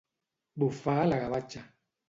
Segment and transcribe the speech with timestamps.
[0.63, 1.65] Bufar la gavatxa.